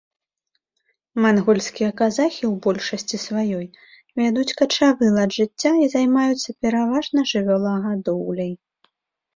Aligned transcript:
Мангольскія 1.25 1.89
казахі 2.01 2.41
ў 2.51 2.53
большасці 2.67 3.17
сваёй 3.27 3.67
вядуць 4.23 4.55
качавы 4.63 5.05
лад 5.19 5.29
жыцця 5.37 5.73
і 5.85 5.93
займаюцца 5.97 6.49
пераважна 6.67 7.19
жывёлагадоўляй. 7.35 8.53